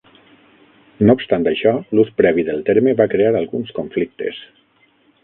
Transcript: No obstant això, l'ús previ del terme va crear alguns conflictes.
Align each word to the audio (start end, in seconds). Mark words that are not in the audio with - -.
No 1.09 1.15
obstant 1.17 1.43
això, 1.51 1.73
l'ús 1.99 2.09
previ 2.21 2.45
del 2.47 2.63
terme 2.71 2.97
va 3.03 3.07
crear 3.15 3.35
alguns 3.41 3.71
conflictes. 3.81 4.41